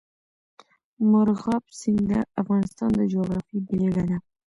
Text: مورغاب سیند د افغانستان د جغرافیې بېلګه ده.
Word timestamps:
مورغاب 1.09 1.63
سیند 1.79 2.05
د 2.09 2.11
افغانستان 2.41 2.89
د 2.99 3.01
جغرافیې 3.13 3.59
بېلګه 3.67 4.03
ده. 4.09 4.17